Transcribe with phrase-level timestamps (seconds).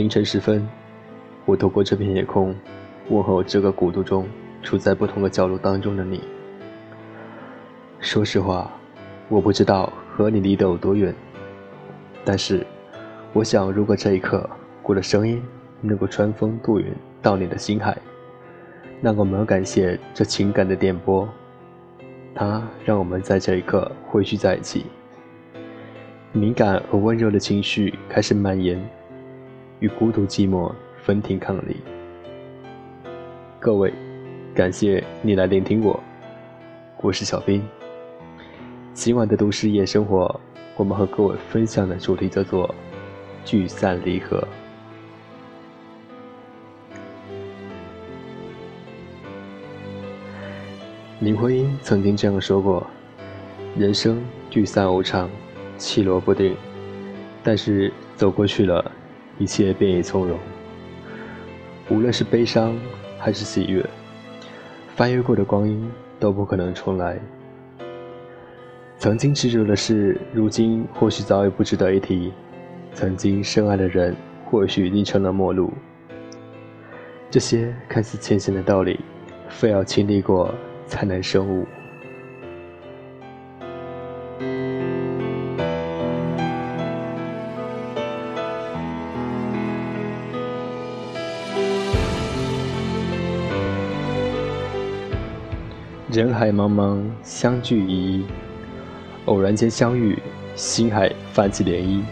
[0.00, 0.66] 凌晨时分，
[1.44, 2.56] 我透过这片夜空，
[3.10, 4.26] 问候这个孤独中
[4.62, 6.22] 处在不同的角落当中的你。
[7.98, 8.72] 说实话，
[9.28, 11.14] 我不知道和你离得有多远，
[12.24, 12.66] 但是，
[13.34, 14.48] 我想，如果这一刻
[14.84, 15.42] 我的声音
[15.82, 16.86] 能够穿风渡云
[17.20, 17.94] 到你的心海，
[19.02, 21.28] 那我们要感谢这情感的电波，
[22.34, 24.86] 它让我们在这一刻汇聚在一起。
[26.32, 28.82] 敏感和温柔的情绪开始蔓延。
[29.80, 31.76] 与孤独寂寞分庭抗礼。
[33.58, 33.92] 各位，
[34.54, 35.98] 感谢你来聆听我，
[37.00, 37.66] 我是小兵。
[38.92, 40.38] 今晚的都市夜生活，
[40.76, 42.74] 我们和各位分享的主题叫做
[43.42, 44.46] “聚散离合”。
[51.20, 52.86] 林徽因曾经这样说过
[53.78, 55.30] ：“人生聚散无常，
[55.78, 56.54] 起落不定，
[57.42, 58.92] 但是走过去了。”
[59.40, 60.38] 一切便已从容。
[61.88, 62.78] 无论是悲伤
[63.18, 63.84] 还是喜悦，
[64.94, 67.18] 翻越过的光阴都不可能重来。
[68.98, 72.30] 曾经执着的事，如今或许早已不值得一提；
[72.92, 75.72] 曾经深爱的人，或许已经成了陌路。
[77.30, 79.00] 这些看似浅显的道理，
[79.48, 80.54] 非要经历过
[80.86, 81.66] 才能深悟。
[96.12, 98.24] 人海茫茫，相聚依依，
[99.26, 100.18] 偶然间相遇，
[100.56, 102.02] 心海泛起涟漪。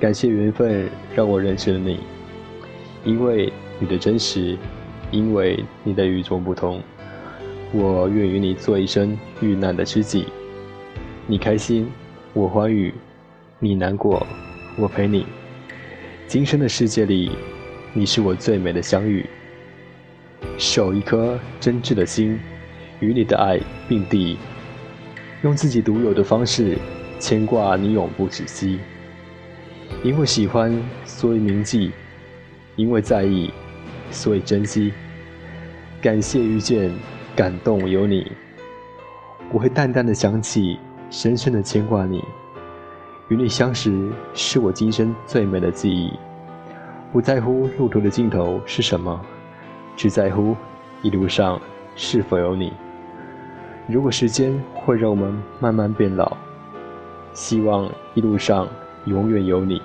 [0.00, 2.00] 感谢缘分让我认识了你，
[3.04, 4.58] 因为你的真实，
[5.12, 6.82] 因为你的与众不同，
[7.72, 10.26] 我愿与你做一生遇难的知己。
[11.28, 11.88] 你开心，
[12.32, 12.92] 我欢愉；
[13.60, 14.26] 你难过，
[14.76, 15.24] 我陪你。
[16.26, 17.30] 今生的世界里，
[17.92, 19.24] 你是我最美的相遇。
[20.56, 22.36] 守一颗真挚的心。
[23.00, 24.36] 与你的爱并蒂，
[25.42, 26.76] 用自己独有的方式
[27.18, 28.78] 牵挂你永不止息。
[30.02, 31.90] 因为喜欢，所以铭记；
[32.76, 33.50] 因为在意，
[34.10, 34.92] 所以珍惜。
[36.00, 36.92] 感谢遇见，
[37.34, 38.30] 感动有你。
[39.50, 40.78] 我会淡淡的想起，
[41.10, 42.22] 深深的牵挂你。
[43.28, 46.12] 与你相识，是我今生最美的记忆。
[47.12, 49.20] 不在乎路途的尽头是什么，
[49.96, 50.54] 只在乎
[51.02, 51.60] 一路上
[51.96, 52.72] 是否有你。
[53.90, 56.36] 如果时间会让我们慢慢变老，
[57.32, 58.68] 希望一路上
[59.06, 59.80] 永远有你。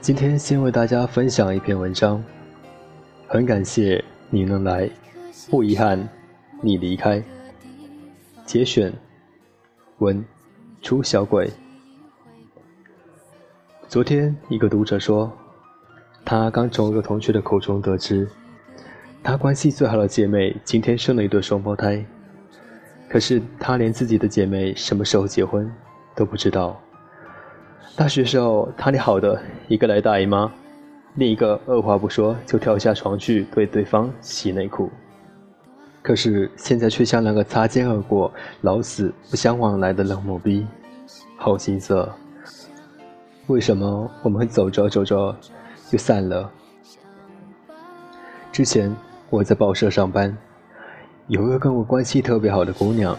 [0.00, 2.24] 今天先为大家分享一篇文章，
[3.28, 4.88] 很感谢你能来，
[5.50, 6.08] 不遗憾
[6.62, 7.22] 你离开。
[8.46, 8.90] 节选，
[9.98, 10.24] 文，
[10.80, 11.50] 出小鬼。
[13.88, 15.30] 昨天一个读者说，
[16.24, 18.26] 他刚从一个同学的口中得知，
[19.22, 22.02] 他关系最好的姐妹今天生了一对双胞胎，
[23.06, 25.70] 可是他连自己的姐妹什么时候结婚
[26.14, 26.80] 都不知道。
[28.00, 29.38] 大学时候，他俩好的
[29.68, 30.50] 一个来大姨妈，
[31.16, 34.90] 另一个二话不说就跳下床去对对方洗内裤。
[36.00, 38.32] 可是现在却像两个擦肩而过、
[38.62, 40.66] 老死不相往来的冷漠逼，
[41.36, 42.08] 好心塞。
[43.48, 45.36] 为什么我们会走着走着
[45.90, 46.50] 就散了？
[48.50, 48.96] 之前
[49.28, 50.34] 我在报社上班，
[51.26, 53.14] 有个跟我关系特别好的姑娘，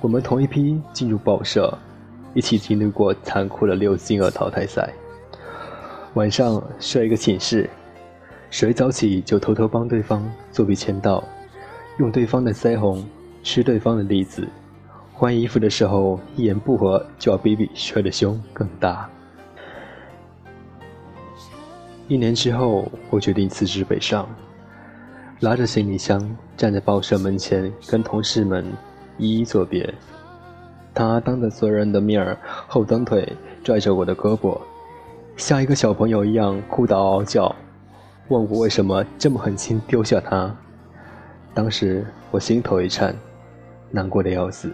[0.00, 1.78] 我们同一批进入报社。
[2.38, 4.94] 一起经历过残酷的六进二淘汰赛。
[6.14, 7.68] 晚上睡一个寝室，
[8.48, 11.24] 谁早起就偷偷帮对方作弊签到，
[11.98, 13.04] 用对方的腮红，
[13.42, 14.46] 吃对方的栗子，
[15.12, 19.10] 换衣服的时候一言不合就要比比谁的胸更大。
[22.06, 24.28] 一年之后，我决定辞职北上，
[25.40, 28.64] 拉着行李箱站在报社门前，跟同事们
[29.18, 29.92] 一一作别。
[30.98, 32.36] 他当着所有人的面儿
[32.66, 34.60] 后蹬腿拽着我的胳膊，
[35.36, 37.54] 像一个小朋友一样哭得嗷嗷叫，
[38.26, 40.52] 问我为什么这么狠心丢下他。
[41.54, 43.14] 当时我心头一颤，
[43.92, 44.72] 难过的要死，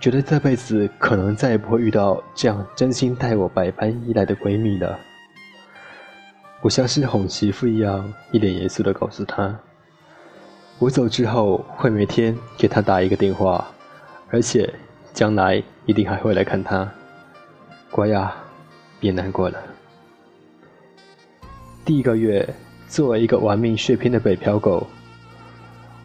[0.00, 4.98] 觉得这辈子可能再也不会遇到这样真心待我百般依赖的闺蜜了。
[6.62, 9.54] 我像是哄媳妇一样，一脸严肃地告诉她
[10.80, 13.70] ：“我走之后会每天给她打一个电话，
[14.30, 14.72] 而且
[15.12, 16.88] 将来一定还会来看他。
[17.90, 18.34] 乖呀，
[18.98, 19.58] 别难过了。”
[21.84, 22.48] 第一个月，
[22.88, 24.86] 作为一个玩命血拼的北漂狗，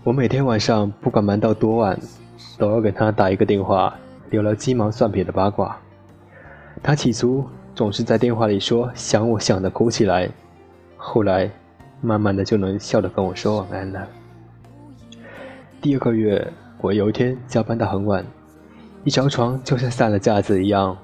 [0.03, 1.99] 我每天晚上不管忙到多晚，
[2.57, 3.95] 都要给他打一个电话，
[4.31, 5.77] 聊聊鸡毛蒜皮的八卦。
[6.81, 10.29] 他起初总是在电话里说想我想的哭起来。
[10.97, 11.51] 后来，
[12.01, 14.07] 慢慢的就能笑着跟我说晚安了。
[15.81, 18.25] 第二个月，我有一天加班到很晚，
[19.05, 20.97] 一张床就像散了架子一样。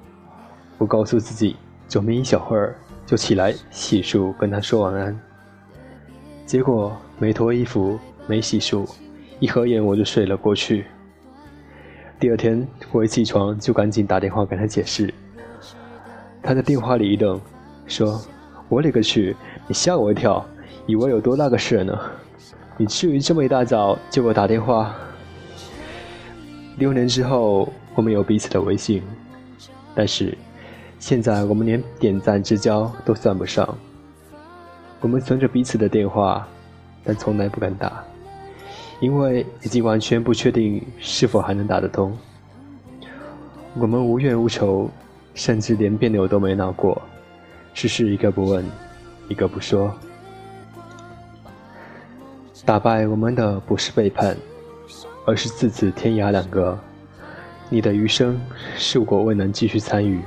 [0.80, 1.56] 我告诉自己，
[1.88, 2.76] 就眯一小会儿，
[3.06, 5.18] 就起来洗漱跟他说晚安。
[6.48, 8.90] 结果没脱衣服，没洗漱，
[9.40, 10.86] 一合眼我就睡了过去。
[12.20, 15.14] 第二天我一起床就赶紧打电话跟他解释。
[16.42, 17.40] 他在电话里一愣，
[17.86, 18.20] 说。
[18.68, 19.36] 我勒个去！
[19.68, 20.46] 你吓我一跳，
[20.86, 21.94] 以为有多大个事呢？
[22.78, 24.96] 你至于这么一大早就给我打电话？
[26.78, 29.04] 六年之后，我们有彼此的微信，
[29.94, 30.38] 但是
[31.00, 33.78] 现在我们连点赞之交都算不上。
[35.02, 36.48] 我们存着彼此的电话，
[37.04, 38.04] 但从来不敢打，
[39.00, 42.16] 因为已经完全不确定是否还能打得通。
[43.76, 44.90] 我们无怨无仇，
[45.34, 47.02] 甚至连别扭都没闹过。
[47.74, 48.64] 只是一个不问，
[49.28, 49.94] 一个不说。
[52.64, 54.38] 打败我们的不是背叛，
[55.26, 56.78] 而是自此天涯两个。
[57.74, 58.38] 你的余生，
[58.76, 60.20] 是我未能继续参与。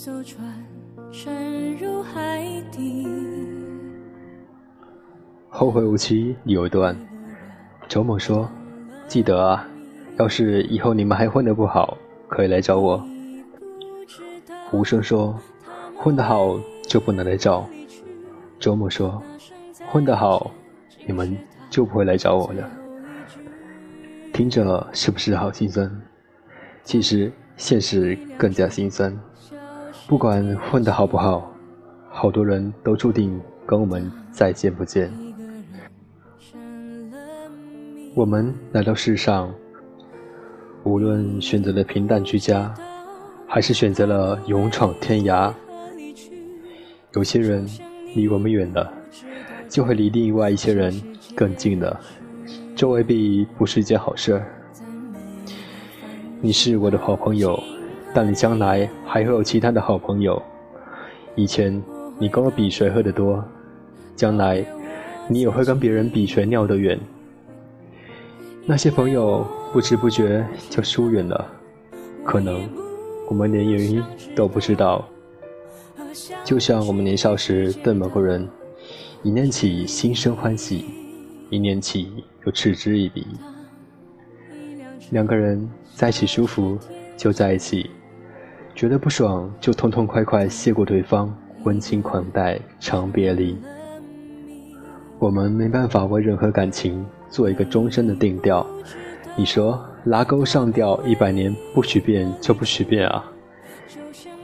[0.00, 0.40] 艘船
[1.10, 3.04] 沉入海底。
[5.48, 6.96] 后会无期有一段，
[7.88, 8.48] 周某说
[9.08, 9.68] ：“记得啊，
[10.16, 11.98] 要是以后你们还混得不好，
[12.28, 13.04] 可以来找我。”
[14.70, 15.36] 无声说
[15.98, 17.68] ：“混得好就不能来找。”
[18.60, 19.20] 周某说
[19.90, 20.52] ：“混得好，
[21.08, 21.36] 你们
[21.68, 22.70] 就不会来找我了。”
[24.32, 25.90] 听着是不是好心酸？
[26.84, 29.12] 其实现实更加心酸。
[30.08, 31.52] 不管混得好不好，
[32.08, 35.12] 好多人都注定跟我们再见不见。
[38.14, 39.52] 我们来到世上，
[40.82, 42.72] 无论选择了平淡居家，
[43.46, 45.52] 还是选择了勇闯天涯，
[47.12, 47.68] 有些人
[48.14, 48.90] 离我们远了，
[49.68, 50.90] 就会离另外一些人
[51.36, 52.00] 更近了，
[52.74, 54.46] 这未必不是一件好事儿。
[56.40, 57.62] 你是我的好朋友。
[58.14, 60.42] 但你将来还会有其他的好朋友。
[61.34, 61.82] 以前
[62.18, 63.44] 你跟我比谁喝得多，
[64.16, 64.64] 将来
[65.28, 66.98] 你也会跟别人比谁尿得远。
[68.66, 71.46] 那些朋友不知不觉就疏远了，
[72.24, 72.68] 可能
[73.28, 74.02] 我们连原因
[74.34, 75.06] 都不知道。
[76.44, 78.48] 就像我们年少时对某个人，
[79.22, 80.86] 一念起心生欢喜，
[81.50, 83.26] 一念起又嗤之以鼻。
[85.10, 86.78] 两个人在一起舒服，
[87.16, 87.90] 就在一起。
[88.78, 93.58] 觉得不爽就痛痛快快谢过对方，温情款待，长别离。
[95.18, 98.64] 我们没办法为任何感情做一个终身的定调。
[99.34, 103.24] 你说拉钩上吊一百年不许变就不许变啊！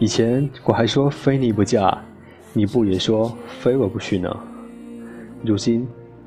[0.00, 1.96] 以前我还说非你不嫁，
[2.52, 4.36] 你不也说非我不娶呢？
[5.44, 5.86] 如今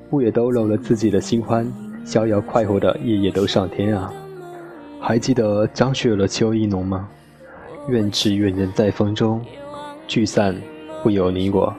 [0.09, 1.69] 不也都搂了自己的新欢，
[2.05, 4.13] 逍遥快活的夜夜都上天啊！
[4.97, 7.09] 还记得张学友的《秋意浓》吗？
[7.87, 9.41] 愿只愿人在风中，
[10.07, 10.55] 聚散
[11.01, 11.73] 不由你我。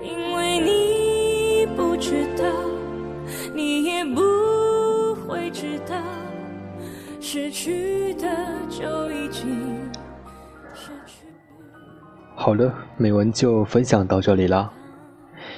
[0.00, 2.44] 因为你不知道，
[3.52, 4.20] 你也不
[5.26, 5.96] 会知道，
[7.20, 8.28] 失去的
[8.70, 9.90] 就已经
[10.72, 11.26] 失去。
[12.36, 14.72] 好了，美文就分享到这里了。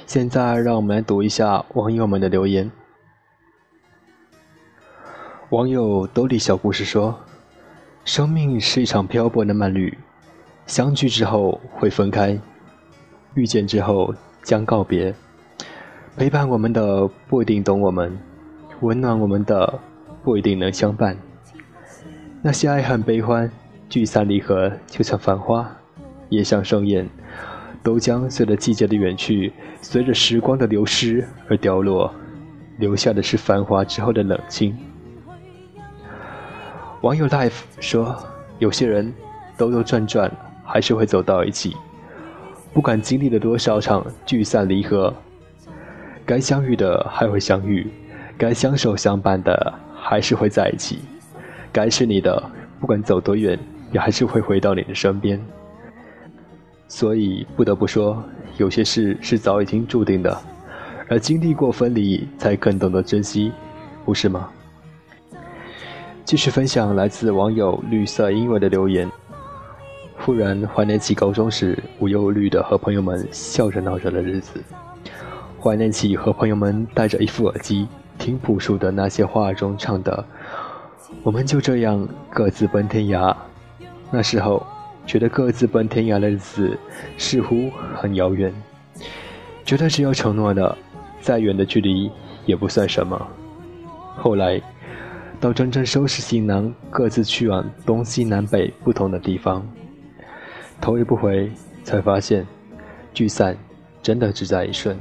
[0.07, 2.71] 现在让我们来读一下网友们的留言。
[5.49, 7.17] 网友兜里小故事说
[8.05, 9.97] ：“生命是一场漂泊的慢旅，
[10.67, 12.39] 相聚之后会分开，
[13.33, 15.11] 遇见之后将告别。
[16.15, 18.15] 陪伴我们的不一定懂我们，
[18.81, 19.79] 温暖我们的
[20.23, 21.17] 不一定能相伴。
[22.43, 23.51] 那些爱恨悲欢，
[23.89, 25.75] 聚散离合，就像繁花，
[26.29, 27.09] 也像盛宴。”
[27.81, 32.11] 都将随着季节的远去，随着时光的流失而凋落，
[32.77, 34.75] 留下的是繁华之后的冷清。
[37.05, 38.17] 网友 life 说
[38.57, 39.13] ：“有些人
[39.55, 40.31] 兜兜转转，
[40.63, 41.77] 还是会走到一起。
[42.73, 45.13] 不管经历了多少场聚散离合，
[46.25, 47.85] 该相遇的还会相遇，
[48.39, 50.97] 该相守相伴的还是会在一起。
[51.71, 52.43] 该是你的，
[52.79, 53.55] 不管走多远，
[53.91, 55.39] 也还是会回到你的身边。”
[56.89, 58.23] 所以不得不说，
[58.57, 60.35] 有些事是早已经注定的，
[61.07, 63.51] 而经历过分离，才更懂得珍惜，
[64.03, 64.49] 不是吗？
[66.25, 69.09] 继续分享来自网友绿色音乐的留言。
[70.17, 74.59] 忽然怀念起高中时无忧无虑的和朋友们笑着闹着的日子，
[75.61, 80.25] 怀念起和朋友们戴着一副耳机听朴树的那些话中唱的
[81.21, 83.33] “我们就这样各自奔天涯”，
[84.11, 84.65] 那时候。
[85.07, 86.75] 觉得各自奔天涯的日子
[87.15, 88.51] 似乎很遥远，
[89.63, 90.75] 觉得只有承诺的，
[91.21, 92.11] 再远的距离
[92.47, 93.27] 也不算什么。
[94.17, 94.59] 后来，
[95.45, 99.63] 到真正收拾行囊，各自去往东西南北不同的地方，
[100.81, 101.51] 头也不回，
[101.83, 102.43] 才发现，
[103.13, 103.55] 聚散
[104.01, 104.97] 真的只在一瞬。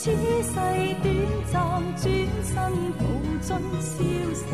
[0.00, 0.54] 此世
[1.02, 1.10] 短
[1.50, 1.60] 暂，
[1.96, 2.06] 转
[2.44, 2.54] 身
[2.96, 3.04] 抱
[3.42, 3.48] 樽
[3.80, 3.92] 消
[4.32, 4.48] 散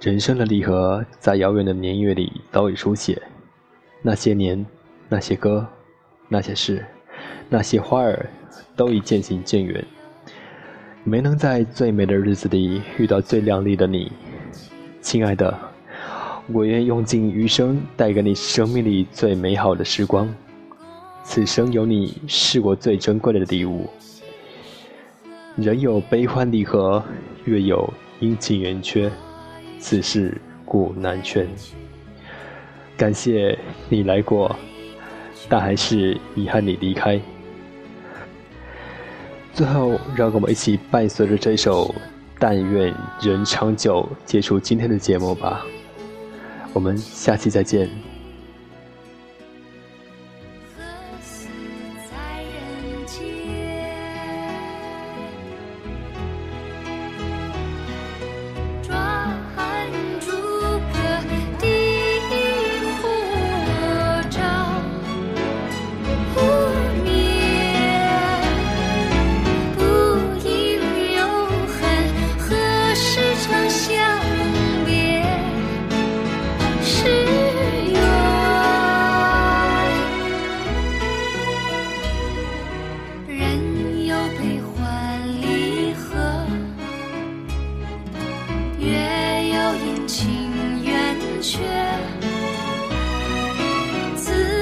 [0.00, 3.20] 人生的离合，在遥远的年月里早已书写。
[4.00, 4.64] 那些年，
[5.08, 5.66] 那些歌，
[6.28, 6.86] 那些事，
[7.50, 8.30] 那些花儿，
[8.74, 9.84] 都已渐行渐远。
[11.04, 14.12] 没能在最美的日子里遇到最靓丽的你，
[15.00, 15.58] 亲爱的，
[16.48, 20.28] 我愿用尽余生带给你生命里最美好的时光。
[21.24, 23.88] 此生有你，是我最珍贵的礼物。
[25.56, 27.02] 人有悲欢离合，
[27.44, 29.10] 月有阴晴圆缺。
[29.78, 31.46] 此事古难全。
[32.96, 34.54] 感谢你来过，
[35.48, 37.20] 但还是遗憾你离开。
[39.58, 41.86] 最后，让我们一起伴随着这首
[42.38, 45.66] 《但愿人长久》结束今天的节目吧。
[46.72, 47.90] 我们下期再见。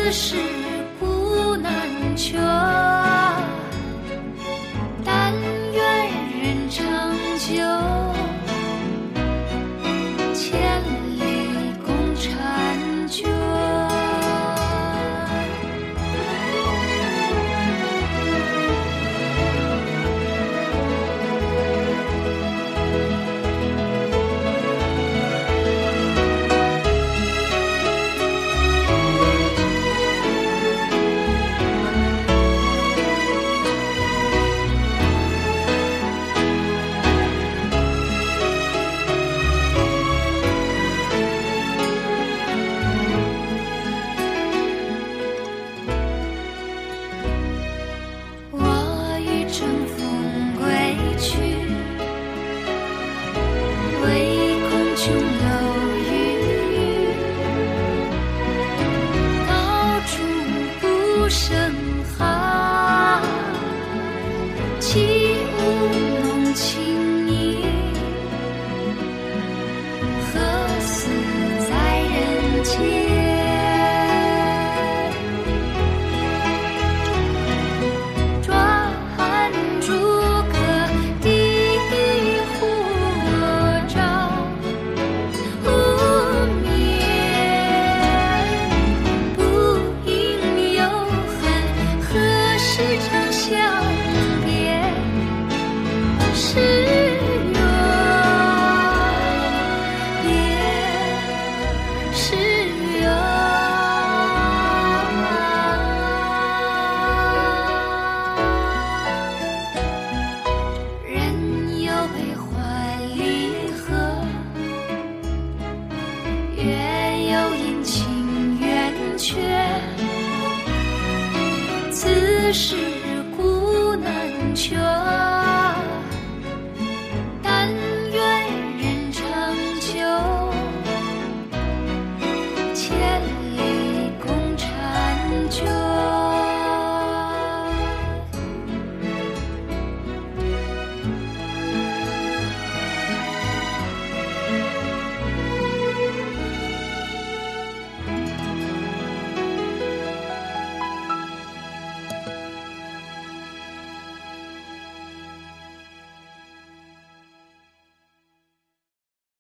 [0.07, 0.56] 这是